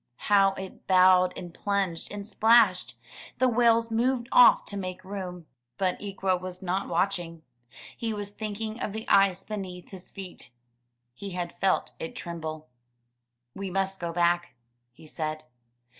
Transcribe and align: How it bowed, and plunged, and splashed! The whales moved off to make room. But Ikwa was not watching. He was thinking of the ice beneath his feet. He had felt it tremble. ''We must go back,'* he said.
How 0.31 0.53
it 0.53 0.87
bowed, 0.87 1.31
and 1.37 1.53
plunged, 1.53 2.11
and 2.11 2.25
splashed! 2.25 2.97
The 3.37 3.47
whales 3.47 3.91
moved 3.91 4.27
off 4.31 4.65
to 4.65 4.75
make 4.75 5.05
room. 5.05 5.45
But 5.77 5.99
Ikwa 6.01 6.41
was 6.41 6.59
not 6.63 6.87
watching. 6.87 7.43
He 7.95 8.11
was 8.11 8.31
thinking 8.31 8.79
of 8.81 8.93
the 8.93 9.07
ice 9.07 9.43
beneath 9.43 9.89
his 9.89 10.09
feet. 10.09 10.53
He 11.13 11.33
had 11.37 11.53
felt 11.53 11.91
it 11.99 12.15
tremble. 12.15 12.67
''We 13.55 13.71
must 13.71 13.99
go 13.99 14.11
back,'* 14.11 14.55
he 14.91 15.05
said. 15.05 15.43